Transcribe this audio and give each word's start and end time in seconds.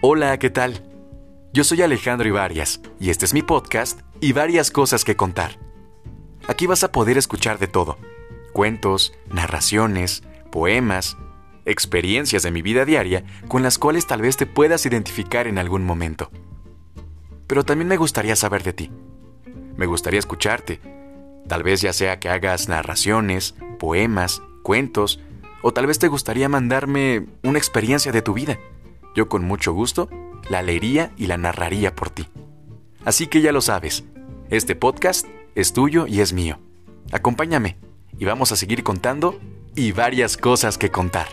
Hola, 0.00 0.38
¿qué 0.38 0.48
tal? 0.48 0.80
Yo 1.52 1.64
soy 1.64 1.82
Alejandro 1.82 2.28
Ibarias 2.28 2.80
y 3.00 3.10
este 3.10 3.24
es 3.24 3.34
mi 3.34 3.42
podcast 3.42 3.98
y 4.20 4.32
varias 4.32 4.70
cosas 4.70 5.04
que 5.04 5.16
contar. 5.16 5.58
Aquí 6.46 6.68
vas 6.68 6.84
a 6.84 6.92
poder 6.92 7.18
escuchar 7.18 7.58
de 7.58 7.66
todo. 7.66 7.98
Cuentos, 8.52 9.12
narraciones, 9.28 10.22
poemas, 10.52 11.16
experiencias 11.64 12.44
de 12.44 12.52
mi 12.52 12.62
vida 12.62 12.84
diaria 12.84 13.24
con 13.48 13.64
las 13.64 13.76
cuales 13.76 14.06
tal 14.06 14.22
vez 14.22 14.36
te 14.36 14.46
puedas 14.46 14.86
identificar 14.86 15.48
en 15.48 15.58
algún 15.58 15.84
momento. 15.84 16.30
Pero 17.48 17.64
también 17.64 17.88
me 17.88 17.96
gustaría 17.96 18.36
saber 18.36 18.62
de 18.62 18.74
ti. 18.74 18.92
Me 19.76 19.86
gustaría 19.86 20.20
escucharte. 20.20 20.80
Tal 21.48 21.64
vez 21.64 21.80
ya 21.80 21.92
sea 21.92 22.20
que 22.20 22.28
hagas 22.28 22.68
narraciones, 22.68 23.56
poemas, 23.80 24.42
cuentos, 24.62 25.18
o 25.60 25.72
tal 25.72 25.88
vez 25.88 25.98
te 25.98 26.06
gustaría 26.06 26.48
mandarme 26.48 27.26
una 27.42 27.58
experiencia 27.58 28.12
de 28.12 28.22
tu 28.22 28.32
vida. 28.32 28.60
Yo 29.18 29.28
con 29.28 29.44
mucho 29.44 29.72
gusto 29.72 30.08
la 30.48 30.62
leería 30.62 31.10
y 31.16 31.26
la 31.26 31.36
narraría 31.36 31.92
por 31.92 32.08
ti. 32.08 32.28
Así 33.04 33.26
que 33.26 33.40
ya 33.40 33.50
lo 33.50 33.60
sabes, 33.60 34.04
este 34.48 34.76
podcast 34.76 35.26
es 35.56 35.72
tuyo 35.72 36.06
y 36.06 36.20
es 36.20 36.32
mío. 36.32 36.60
Acompáñame 37.10 37.78
y 38.16 38.26
vamos 38.26 38.52
a 38.52 38.56
seguir 38.56 38.84
contando 38.84 39.36
y 39.74 39.90
varias 39.90 40.36
cosas 40.36 40.78
que 40.78 40.92
contar. 40.92 41.26